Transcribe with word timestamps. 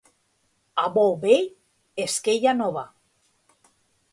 A 0.83 0.85
bou 0.95 1.13
vell, 1.25 1.45
esquella 2.07 2.57
nova. 2.63 2.87